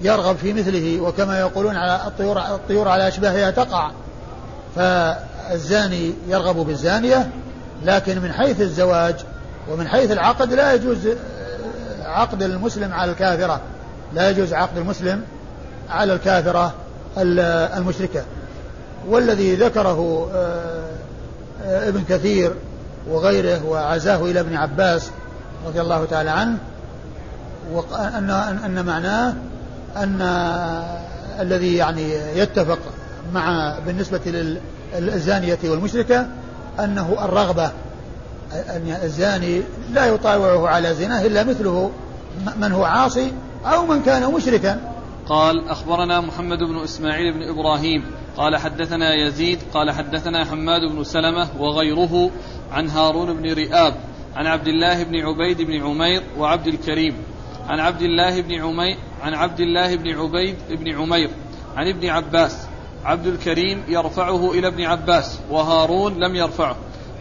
[0.00, 3.90] يرغب في مثله وكما يقولون على الطيور الطيور على أشباهها تقع.
[4.76, 7.30] فالزاني يرغب بالزانية
[7.84, 9.14] لكن من حيث الزواج
[9.70, 11.08] ومن حيث العقد لا يجوز
[12.16, 13.60] عقد المسلم على الكافرة.
[14.14, 15.22] لا يجوز عقد المسلم
[15.90, 16.74] على الكافرة
[17.18, 18.24] المشركة.
[19.08, 20.90] والذي ذكره آه،
[21.64, 22.52] آه، ابن كثير
[23.10, 25.10] وغيره وعزاه إلى ابن عباس
[25.66, 26.58] رضي الله تعالى عنه
[27.72, 28.30] وأن
[28.64, 29.34] أن معناه
[29.96, 30.22] أن
[31.40, 32.78] الذي يعني يتفق
[33.34, 34.50] مع بالنسبة
[34.98, 36.26] للزانية والمشركة
[36.80, 37.70] أنه الرغبة
[38.52, 41.90] أن الزاني لا يطاوعه على زناه إلا مثله
[42.56, 43.32] من هو عاصي
[43.64, 44.92] أو من كان مشركا.
[45.28, 48.04] قال أخبرنا محمد بن إسماعيل بن إبراهيم.
[48.36, 49.58] قال حدثنا يزيد.
[49.74, 52.30] قال حدثنا حماد بن سلمة وغيره
[52.72, 53.94] عن هارون بن رئاب
[54.36, 57.16] عن عبد الله بن عبيد بن عمير وعبد الكريم.
[57.68, 61.30] عن عبد الله بن عمير عن عبد الله بن عبيد بن عمير.
[61.76, 62.66] عن ابن عباس.
[63.04, 66.76] عبد الكريم يرفعه إلى ابن عباس وهارون لم يرفعه.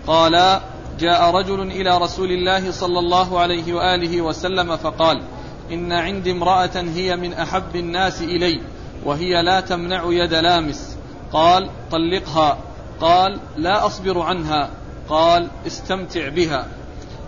[0.08, 0.60] قال
[1.00, 5.22] جاء رجل إلى رسول الله صلى الله عليه وآله وسلم فقال
[5.72, 8.62] إن عندي امرأة هي من أحب الناس إلي
[9.06, 10.98] وهي لا تمنع يد لامس.
[11.34, 12.58] قال طلقها.
[13.02, 14.70] قال لا أصبر عنها.
[15.10, 16.68] قال استمتع بها.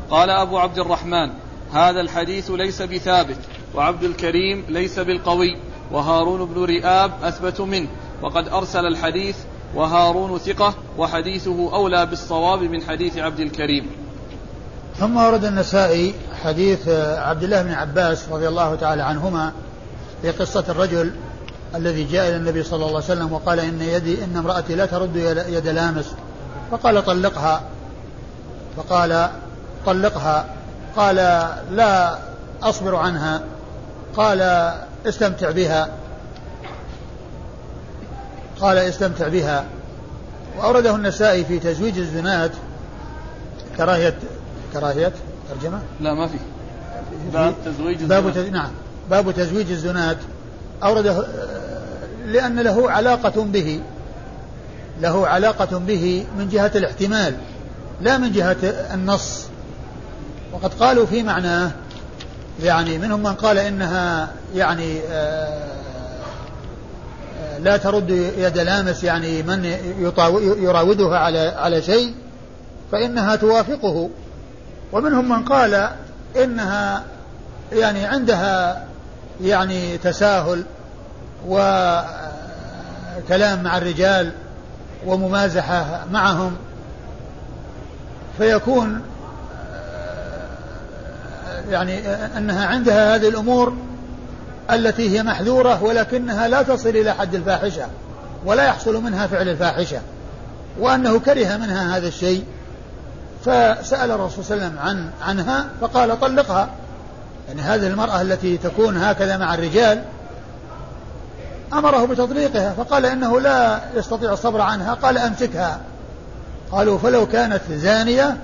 [0.10, 1.30] قال أبو عبد الرحمن
[1.74, 3.38] هذا الحديث ليس بثابت
[3.76, 5.58] وعبد الكريم ليس بالقوي
[5.92, 7.88] وهارون بن رئاب أثبت منه
[8.22, 9.38] وقد أرسل الحديث
[9.76, 13.88] وهارون ثقة وحديثه أولى بالصواب من حديث عبد الكريم.
[15.00, 19.52] ثم ورد النسائي حديث عبد الله بن عباس رضي الله تعالى عنهما
[20.22, 21.12] في قصة الرجل
[21.76, 25.16] الذي جاء إلى النبي صلى الله عليه وسلم وقال إن يدي إن امرأتي لا ترد
[25.50, 26.14] يد لامس.
[26.72, 27.62] فقال طلقها.
[28.78, 29.30] فقال
[29.86, 30.46] طلقها.
[30.96, 31.16] قال
[31.72, 32.18] لا
[32.64, 33.42] أصبر عنها.
[34.18, 34.42] قال
[35.06, 35.90] استمتع بها.
[38.62, 39.66] قال استمتع بها.
[40.58, 42.52] وأورده النسائي في تزويج الزنات.
[43.78, 44.18] كراهية
[44.74, 45.12] كراهية؟
[45.50, 46.38] ترجمة؟ لا ما في.
[47.34, 48.38] باب تزويج باب تز...
[48.38, 48.70] نعم.
[49.10, 50.18] باب تزويج الزنات.
[50.84, 51.28] أورده
[52.26, 53.82] لأن له علاقة به.
[55.02, 57.36] له علاقة به من جهة الاحتمال
[58.02, 58.58] لا من جهة
[58.94, 59.46] النص.
[60.54, 61.72] وقد قالوا في معناه
[62.64, 65.78] يعني منهم من قال إنها يعني آه
[67.60, 69.66] لا ترد يد لامس يعني من
[70.58, 72.14] يراودها على على شيء
[72.92, 74.10] فإنها توافقه.
[74.92, 75.90] ومنهم من قال
[76.44, 77.04] إنها
[77.74, 78.86] يعني عندها
[79.42, 80.64] يعني تساهل
[81.48, 82.04] وكلام
[83.64, 84.32] مع الرجال
[85.06, 86.56] وممازحة معهم
[88.38, 89.02] فيكون
[91.70, 93.74] يعني أنها عندها هذه الأمور
[94.72, 97.88] التي هي محذورة ولكنها لا تصل إلى حد الفاحشة
[98.46, 100.02] ولا يحصل منها فعل الفاحشة
[100.80, 102.44] وأنه كره منها هذا الشيء
[103.46, 106.70] فسأل الرسول صلى الله عليه وسلم عن عنها فقال طلقها.
[107.48, 110.04] يعني هذه المرأة التي تكون هكذا مع الرجال
[111.74, 115.80] أمره بتطليقها فقال إنه لا يستطيع الصبر عنها قال أمسكها.
[116.72, 118.38] قالوا فلو كانت زانية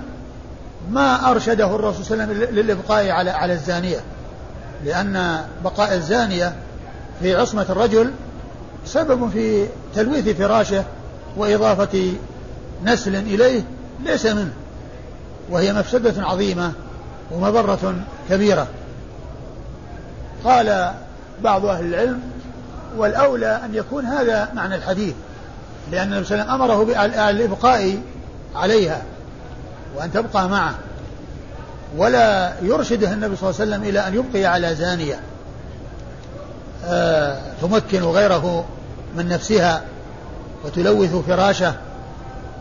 [0.90, 4.00] ما أرشده الرسول صلى الله عليه وسلم للإبقاء على على الزانية.
[4.84, 6.52] لأن بقاء الزانية
[7.20, 8.10] في عصمة الرجل
[8.86, 10.84] سبب في تلويث فراشه
[11.36, 12.12] وإضافة
[12.84, 13.62] نسل إليه
[14.04, 14.52] ليس منه
[15.50, 16.72] وهي مفسدة عظيمة
[17.30, 17.94] ومضرة
[18.30, 18.66] كبيرة.
[20.44, 20.92] قال
[21.42, 22.20] بعض أهل العلم
[22.96, 25.14] والأولى أن يكون هذا معنى الحديث
[25.92, 27.98] لأن النبي صلى الله عليه وسلم أمره بالإبقاء
[28.54, 29.02] عليها
[29.96, 30.74] وأن تبقى معه.
[31.96, 35.20] ولا يرشده النبي صلى الله عليه وسلم إلى أن يبقي على زانية.
[36.84, 38.64] آه تمكن غيره
[39.16, 39.82] من نفسها
[40.64, 41.74] وتلوث فراشه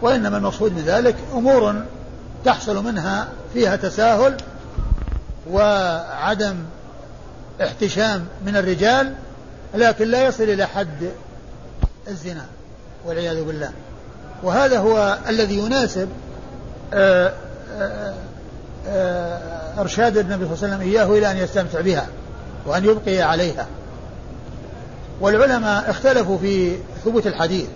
[0.01, 1.83] وإنما المقصود من ذلك أمور
[2.45, 4.37] تحصل منها فيها تساهل
[5.51, 6.55] وعدم
[7.61, 9.13] احتشام من الرجال
[9.75, 11.11] لكن لا يصل إلى حد
[12.07, 12.45] الزنا
[13.05, 13.71] والعياذ بالله.
[14.43, 16.09] وهذا هو الذي يناسب
[16.93, 17.33] آآ آآ
[17.81, 18.13] آآ
[19.77, 22.07] إرشاد النبي صلى الله عليه وسلم إياه إلى أن يستمتع بها
[22.65, 23.67] وأن يبقي عليها.
[25.21, 27.67] والعلماء اختلفوا في ثبوت الحديث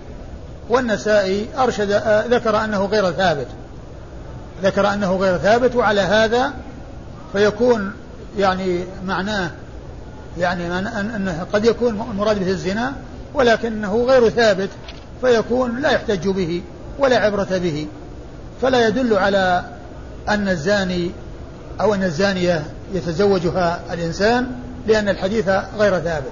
[0.70, 1.92] والنسائي أرشد
[2.30, 3.48] ذكر أنه غير ثابت.
[4.64, 6.54] ذكر أنه غير ثابت وعلى هذا
[7.34, 7.94] فيكون
[8.38, 9.52] يعني معناه
[10.38, 12.94] يعني أنه قد يكون المراد به الزنا
[13.34, 14.70] ولكنه غير ثابت
[15.22, 16.62] فيكون لا يحتج به
[17.00, 17.88] ولا عبرة به.
[18.62, 19.64] فلا يدل على
[20.30, 21.12] أن الزاني
[21.82, 22.64] أو أن الزانية
[22.94, 24.52] يتزوجها الإنسان
[24.88, 26.32] لأن الحديث غير ثابت.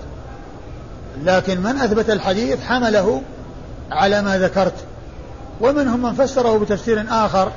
[1.23, 3.21] لكن من أثبت الحديث حمله
[3.91, 4.73] على ما ذكرت.
[5.61, 7.51] ومنهم من فسره بتفسير آخر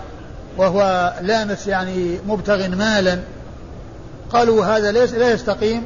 [0.56, 3.18] وهو لامس يعني مبتغ مالا.
[4.32, 5.82] قالوا هذا ليس لا يستقيم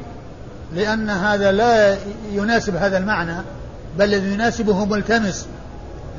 [0.75, 1.97] لأن هذا لا
[2.31, 3.35] يناسب هذا المعنى
[3.97, 5.45] بل الذي يناسبه ملتمس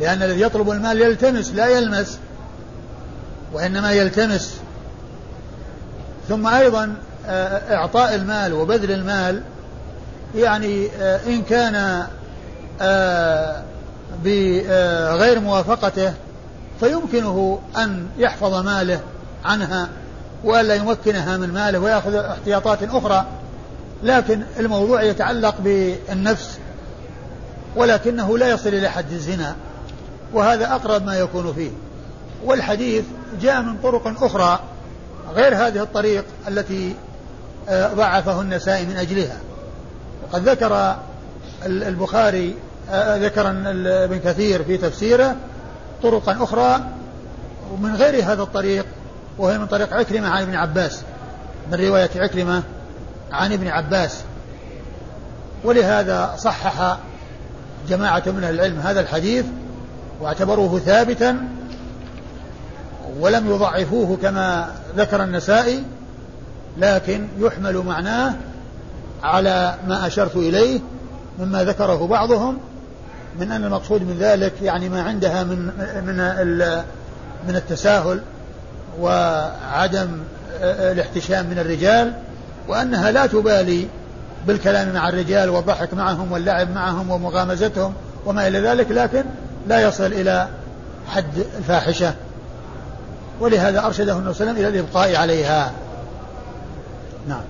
[0.00, 2.18] لأن الذي يطلب المال يلتمس لا يلمس.
[3.54, 4.60] وإنما يلتمس.
[6.28, 6.94] ثم أيضا
[7.26, 9.42] آه، إعطاء المال وبذل المال
[10.34, 12.06] يعني آه، إن كان
[12.80, 13.62] آه،
[14.24, 16.12] بغير موافقته
[16.80, 19.00] فيمكنه أن يحفظ ماله
[19.44, 19.88] عنها
[20.44, 23.26] وألا يمكنها من ماله ويأخذ احتياطات أخرى.
[24.02, 26.58] لكن الموضوع يتعلق بالنفس
[27.76, 29.56] ولكنه لا يصل إلى حد الزنا
[30.32, 31.70] وهذا أقرب ما يكون فيه.
[32.44, 33.04] والحديث
[33.40, 34.60] جاء من طرق أخرى
[35.34, 36.94] غير هذه الطريق التي
[37.68, 39.36] آه، ضعفه النسائي من أجلها.
[40.22, 40.96] وقد ذكر
[41.66, 42.54] البخاري
[42.90, 45.36] آه، ذكر ابن كثير في تفسيره
[46.02, 46.80] طرقا أخرى
[47.72, 48.86] ومن غير هذا الطريق
[49.38, 51.02] وهي من طريق عكرمة عن ابن عباس
[51.72, 52.62] من رواية عكرمة
[53.32, 54.20] عن ابن عباس.
[55.64, 56.98] ولهذا صحح
[57.88, 59.44] جماعة من العلم هذا الحديث
[60.20, 61.48] واعتبروه ثابتا
[63.20, 65.84] ولم يضعفوه كما ذكر النسائي
[66.78, 68.34] لكن يحمل معناه
[69.22, 70.80] على ما أشرت إليه
[71.38, 72.58] مما ذكره بعضهم
[73.40, 75.58] من أن المقصود من ذلك يعني ما عندها من
[76.06, 76.16] من
[77.48, 78.20] من التساهل
[79.00, 80.08] وعدم
[80.62, 82.12] الاحتشام من الرجال
[82.68, 83.88] وأنها لا تبالي
[84.46, 87.94] بالكلام مع الرجال والضحك معهم واللعب معهم ومغامزتهم
[88.26, 89.24] وما إلى ذلك لكن
[89.68, 90.48] لا يصل إلى
[91.08, 92.14] حد الفاحشة.
[93.40, 95.72] ولهذا أرشده النبي صلى الله عليه وسلم إلى الإبقاء عليها.
[97.28, 97.42] نعم.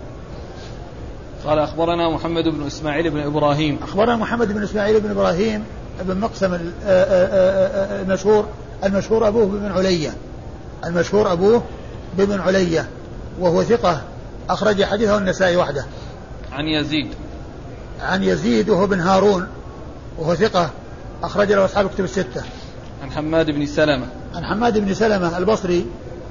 [1.45, 3.79] قال أخبرنا محمد بن إسماعيل بن إبراهيم.
[3.83, 5.65] أخبرنا محمد بن إسماعيل بن إبراهيم
[6.03, 6.59] بن مقسم
[8.03, 8.47] المشهور
[8.85, 10.15] المشهور أبوه بن علية.
[10.85, 11.63] المشهور أبوه
[12.19, 12.89] بن علية
[13.41, 14.03] وهو ثقة.
[14.51, 15.87] أخرج حديثه النسائي وحده.
[16.53, 17.09] عن يزيد.
[18.01, 19.47] عن يزيد وهو بن هارون
[20.19, 20.71] وهو ثقة.
[21.23, 22.43] أخرج له أصحاب كتب الستة.
[23.03, 24.07] عن حماد بن سلمة.
[24.35, 25.87] عن حماد بن سلمة البصري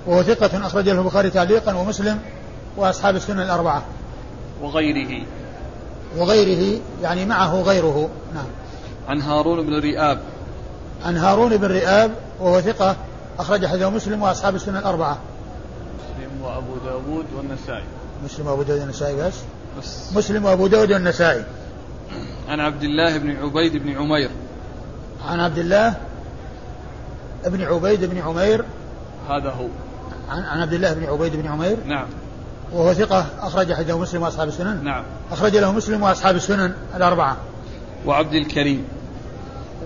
[0.08, 2.20] وهو ثقة أخرج له البخاري تعليقا ومسلم
[2.78, 3.84] وأصحاب السنن الأربعة.
[4.62, 5.26] وغيره.
[6.18, 8.10] وغيره يعني معه غيره.
[8.34, 8.46] نعم.
[9.08, 10.20] عن هارون بن رئاب.
[11.06, 12.96] عن هارون بن رئاب وهو ثقة
[13.40, 15.18] أخرج حديثه مسلم وأصحاب السنن الأربعة.
[16.00, 17.84] مسلم وأبو داود والنسائي.
[18.26, 19.34] مسلم وأبو داود والنسائي بس,
[19.80, 20.14] بس.
[20.16, 21.44] مسلم وأبو داود والنسائي.
[22.50, 24.30] عن عبد الله بن عبيد بن عمير.
[25.28, 25.94] عن عبد الله
[27.46, 28.66] بن عبيد بن عمير.
[29.30, 29.68] هذا هو.
[30.30, 31.78] عن, عن عبد الله بن عبيد بن عمير.
[31.86, 32.06] نعم.
[32.74, 34.84] وهو ثقة أخرج حديثه مسلم وأصحاب السنن.
[34.84, 35.04] نعم.
[35.32, 37.38] أخرج له مسلم وأصحاب السنن الأربعة.
[38.06, 38.88] وعبد الكريم.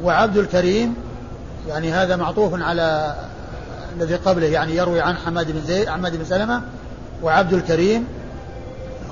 [0.03, 0.95] وعبد الكريم
[1.67, 3.15] يعني هذا معطوف على
[3.97, 6.61] الذي قبله يعني يروي عن حماد بن زيد حماد بن سلمة.
[7.23, 8.07] وعبد الكريم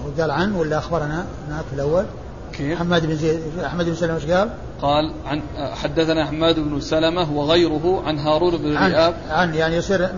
[0.05, 2.05] هو قال عن ولا أخبرنا؟ هناك في الأول.
[2.53, 4.49] كيف؟ حماد بن زيد حماد بن سلمة إيش قال؟
[4.81, 5.41] قال عن
[5.83, 10.09] حدثنا حماد بن سلمة وغيره عن هارون بن عن, عن يعني يصير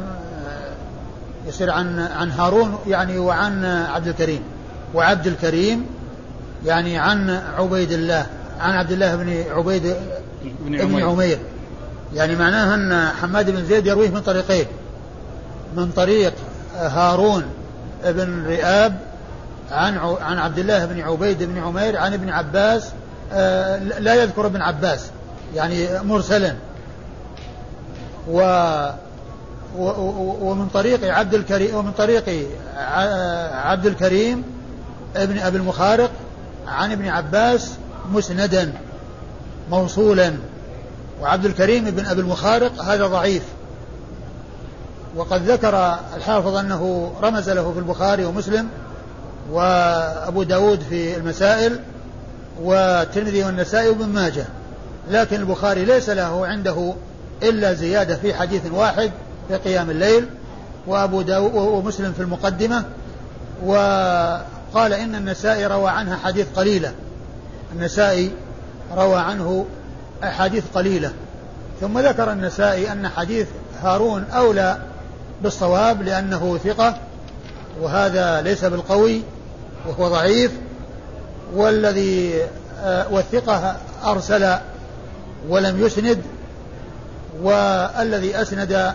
[1.48, 4.42] يصير عن عن هارون يعني وعن عبد الكريم.
[4.94, 5.86] وعبد الكريم
[6.66, 8.26] يعني عن عبيد الله
[8.60, 9.96] عن عبد الله بن عبيد
[10.44, 11.40] بن عمير, بن عمير.
[12.14, 14.66] يعني معناها أن حماد بن زيد يرويه من طريقين.
[15.76, 16.34] من طريق
[16.76, 17.44] هارون
[18.06, 18.98] بن رئاب
[19.72, 22.90] عن عن عبد الله بن عبيد بن عمير عن ابن عباس
[24.00, 25.06] لا يذكر ابن عباس
[25.56, 26.56] يعني مرسلا
[28.30, 28.42] و
[30.42, 32.48] ومن طريق عبد الكريم ومن طريق
[33.54, 34.44] عبد الكريم
[35.16, 36.12] ابن أبي المخارق
[36.68, 37.72] عن ابن عباس
[38.12, 38.74] مسندا
[39.72, 40.34] موصولا.
[41.22, 43.44] وعبد الكريم بن أبي المخارق هذا ضعيف.
[45.16, 48.68] وقد ذكر الحافظ أنه رمز له في البخاري ومسلم
[49.52, 51.80] وأبو داود في المسائل.
[52.62, 54.46] والترمذي والنسائي وابن ماجه.
[55.12, 56.94] لكن البخاري ليس له عنده
[57.44, 59.12] إلا زيادة في حديث واحد
[59.48, 60.28] في قيام الليل
[60.88, 62.84] وأبو داود ومسلم في المقدمة
[63.66, 66.94] وقال إن النسائي روى عنها حديث قليلة.
[67.76, 68.32] النسائي
[68.96, 69.66] روى عنه
[70.24, 71.12] أحاديث قليلة.
[71.82, 73.48] ثم ذكر النسائي أن حديث
[73.82, 74.78] هارون أولى
[75.44, 76.98] بالصواب لأنه ثقة
[77.82, 79.22] وهذا ليس بالقوي
[79.88, 80.52] وهو ضعيف.
[81.54, 82.42] والذي
[82.84, 83.76] آه، والثقة
[84.06, 84.56] أرسل
[85.50, 86.22] ولم يسند
[87.42, 88.94] والذي أسند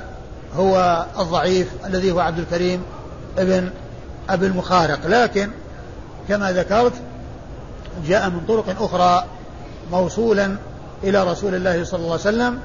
[0.57, 2.83] هو الضعيف الذي هو عبد الكريم
[3.39, 3.71] ابن
[4.31, 5.07] أبي المخارق.
[5.07, 5.51] لكن
[6.29, 6.93] كما ذكرت
[8.07, 9.25] جاء من طرق أخرى
[9.91, 10.57] موصولا
[11.05, 12.59] إلى رسول الله صلى الله عليه وسلم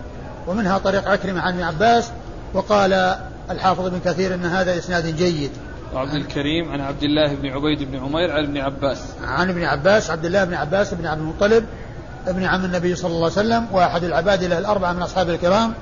[0.48, 2.12] ومنها طريق عكرمة عن ابن عباس
[2.54, 3.18] وقال
[3.50, 5.52] الحافظ بن كثير أن هذا إسناد جيد.
[5.98, 9.04] وعبد الكريم عن عبد الله بن عبيد بن عمير عن ابن عباس.
[9.24, 11.66] عن ابن عباس عبد الله بن عباس بن عبد المطلب
[12.28, 15.74] ابن عم النبي صلى الله عليه وسلم وأحد العبادلة الأربعة من أصحاب الكرام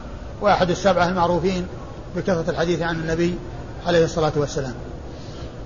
[0.42, 1.68] وأحد السبعة المعروفين
[2.16, 3.36] بكثرة الحديث عن النبي
[3.86, 4.74] عليه الصلاة والسلام.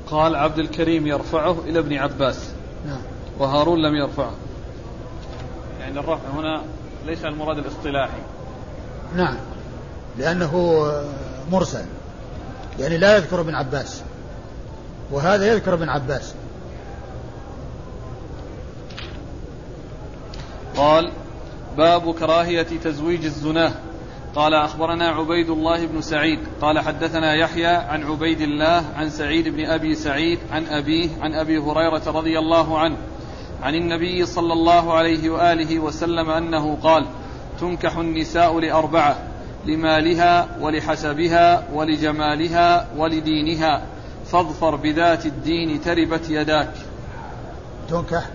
[0.08, 2.50] قال عبد الكريم يرفعه إلى ابن عباس.
[2.88, 3.02] نعم.
[3.40, 4.34] وهارون لم يرفعه.
[5.80, 6.62] يعني الرفع هنا
[7.06, 8.22] ليس المراد الاصطلاحي.
[9.16, 9.36] نعم.
[10.18, 10.84] لأنه
[11.52, 11.86] مرسل.
[12.80, 14.04] يعني لا يذكر ابن عباس.
[15.12, 16.36] وهذا يذكر ابن عباس.
[20.78, 21.12] قال
[21.78, 23.72] باب كراهية تزويج الزناه
[24.36, 26.40] قال أخبرنا عبيد الله بن سعيد.
[26.62, 31.58] قال حدثنا يحيى عن عبيد الله عن سعيد بن أبي سعيد عن أبيه عن أبي
[31.58, 32.98] هريرة رضي الله عنه
[33.64, 37.06] عن النبي صلى الله عليه وآله وسلم أنه قال
[37.60, 39.18] تنكح النساء لأربعة
[39.66, 43.82] لمالها ولحسبها ولجمالها ولدينها.
[44.32, 46.72] فاظفر بذات الدين تربت يداك.
[47.90, 48.30] تنكح.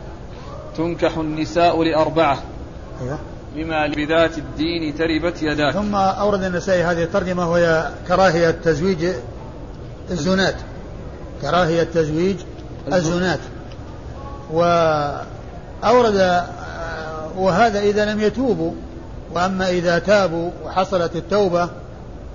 [0.76, 2.38] تنكح النساء لأربعة.
[3.02, 3.18] أيوه.
[3.56, 5.74] لما بذات الدين تربت يداك.
[5.74, 9.06] ثم أورد النسائي هذه الترجمة وهي كراهية تزويج
[10.10, 10.56] الزنات
[11.42, 12.36] كراهية تزويج
[12.92, 13.40] الزنات
[14.52, 16.44] وأورد
[17.36, 18.72] وهذا إذا لم يتوبوا
[19.34, 21.68] وأما إذا تابوا وحصلت التوبة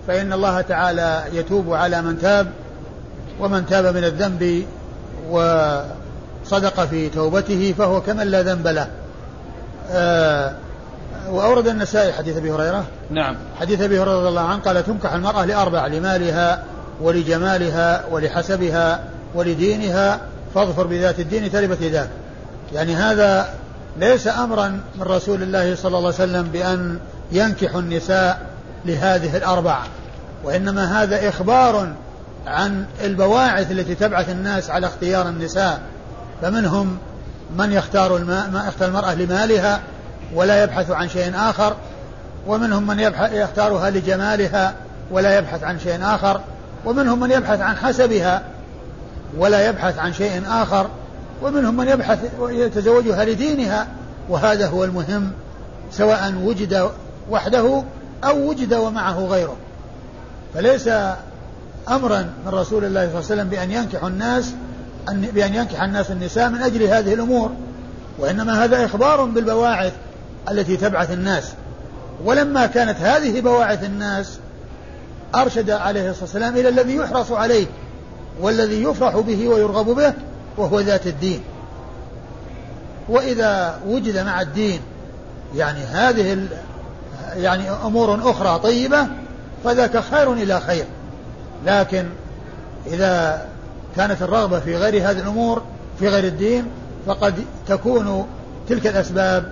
[0.08, 2.52] فإن الله تعالى يتوب على من تاب
[3.40, 4.66] ومن تاب من الذنب
[5.30, 8.88] وصدق في توبته فهو كمن لا ذنب له.
[9.92, 10.54] آه
[11.30, 12.84] وأورد النسائي حديث أبي هريرة.
[13.12, 13.36] نعم.
[13.60, 16.64] حديث أبي هريرة رضي الله عنه قال تنكح المرأة لأربع لمالها
[17.02, 19.04] ولجمالها ولحسبها
[19.36, 20.20] ولدينها
[20.56, 22.10] فاظفر بذات الدين تربت يداك
[22.74, 23.50] يعني هذا
[23.98, 27.00] ليس أمرا من رسول الله صلى الله عليه وسلم بأن
[27.32, 28.42] ينكح النساء
[28.86, 29.78] لهذه الأربع
[30.44, 31.94] وإنما هذا إخبار
[32.48, 35.82] عن البواعث التي تبعث الناس على اختيار النساء
[36.42, 36.98] فمنهم
[37.58, 39.80] من يختار ما يختار المرأة لمالها
[40.34, 41.76] ولا يبحث عن شيء آخر
[42.48, 44.74] ومنهم من يبحث يختارها لجمالها
[45.12, 46.42] ولا يبحث عن شيء آخر
[46.86, 48.44] ومنهم من يبحث عن حسبها
[49.38, 50.88] ولا يبحث عن شيء آخر
[51.42, 53.88] ومنهم من يبحث يتزوجها لدينها
[54.30, 55.32] وهذا هو المهم
[55.92, 56.90] سواء وجد
[57.30, 57.84] وحده
[58.24, 59.56] أو وجد ومعه غيره.
[60.54, 60.90] فليس
[61.90, 64.54] أمرا من رسول الله صلى الله عليه وسلم بأن ينكح الناس
[65.08, 67.52] بأن ينكح الناس النساء من أجل هذه الأمور.
[68.20, 69.94] وإنما هذا إخبار بالبواعث
[70.52, 71.52] التي تبعث الناس.
[72.26, 74.40] ولما كانت هذه بواعث الناس
[75.36, 77.66] أرشد عليه الصلاة والسلام إلى الذي يحرص عليه
[78.42, 80.14] والذي يفرح به ويرغب به
[80.58, 81.42] وهو ذات الدين.
[83.10, 84.82] وإذا وجد مع الدين
[85.56, 86.48] يعني هذه
[87.36, 89.08] يعني أمور أخرى طيبة
[89.64, 90.86] فذاك خير إلى خير.
[91.66, 92.06] لكن
[92.88, 93.46] إذا
[93.96, 95.64] كانت الرغبة في غير هذه الأمور
[96.00, 96.66] في غير الدين
[97.06, 97.34] فقد
[97.68, 98.28] تكون
[98.70, 99.52] تلك الأسباب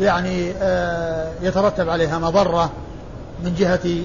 [0.00, 2.70] يعني آه، يترتب عليها مضرة
[3.44, 4.04] من جهة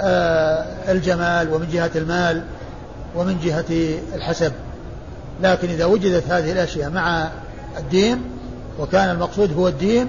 [0.00, 2.42] آه، الجمال ومن جهة المال
[3.14, 4.52] ومن جهة الحسب.
[5.42, 7.28] لكن إذا وجدت هذه الأشياء مع
[7.78, 8.22] الدين
[8.78, 10.06] وكان المقصود هو الدين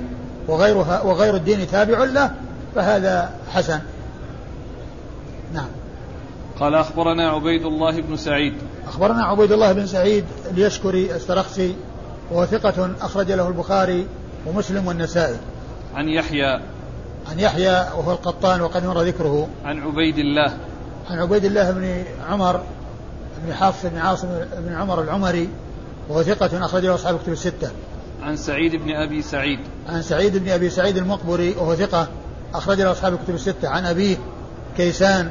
[0.48, 2.32] وغيرها وغير الدين تابع له
[2.76, 3.80] فهذا حسن.
[5.54, 5.68] نعم.
[6.60, 8.54] قال أخبرنا عبيد الله بن سعيد
[8.88, 11.76] أخبرنا عبيد الله بن سعيد اليشكري السرخسي
[12.32, 14.08] وهو ثقة أخرج له البخاري
[14.48, 15.38] ومسلم والنسائي
[15.96, 16.60] عن يحيى
[17.32, 20.58] عن يحيى وهو القطان وقد مر ذكره عن عبيد الله
[21.10, 22.62] عن عبيد الله بن عمر
[23.46, 25.50] بن حفص بن عاصم بن عمر العمري
[26.10, 27.72] وهو ثقة أخرج له أصحاب الكتب الستة.
[28.22, 29.60] عن سعيد بن أبي سعيد.
[29.90, 32.08] عن سعيد بن أبي سعيد المقبري وهو ثقة
[32.54, 33.70] أخرج له أصحاب الكتب الستة.
[33.70, 34.18] عن أبيه
[34.78, 35.30] كيسان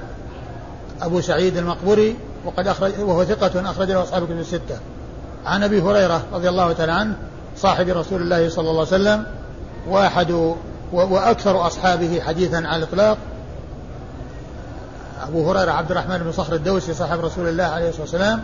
[1.02, 4.78] أبو سعيد المقبري وقد أخرج وهو ثقة أخرج له أصحاب الكتب الستة.
[5.46, 7.16] عن أبي هريرة رضي الله تعالى عنه
[7.56, 9.24] صاحب رسول الله صلى الله عليه وسلم
[9.88, 10.54] وأحد
[10.92, 13.18] وأكثر أصحابه حديثا على الإطلاق
[15.28, 18.42] أبو هريرة عبد الرحمن بن صخر الدوسي صاحب رسول الله عليه الصلاة والسلام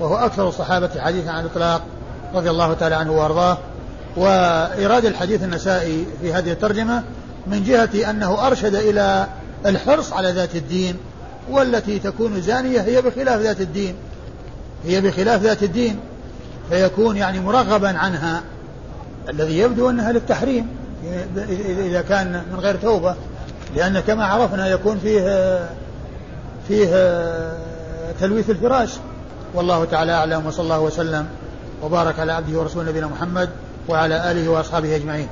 [0.00, 1.82] وهو أكثر الصحابة حديثا على الإطلاق
[2.34, 3.58] رضي الله تعالى عنه وأرضاه
[4.16, 7.02] وإيراد الحديث النسائي في هذه الترجمة
[7.46, 9.26] من جهة أنه أرشد إلى
[9.66, 10.96] الحرص على ذات الدين
[11.50, 13.94] والتي تكون زانية هي بخلاف ذات الدين.
[14.84, 15.98] هي بخلاف ذات الدين.
[16.70, 18.42] فيكون يعني مرغبا عنها.
[19.28, 20.68] الذي يبدو أنها للتحريم.
[21.68, 23.14] إذا كان من غير توبة.
[23.76, 25.20] لأن كما عرفنا يكون فيه
[26.68, 26.86] فيه
[28.20, 28.90] تلويث الفراش.
[29.54, 30.46] والله تعالى أعلم.
[30.46, 31.26] وصلى الله وسلم.
[31.82, 33.48] وبارك على عبده ورسوله نبينا محمد
[33.88, 35.28] وعلى آله وأصحابه أجمعين.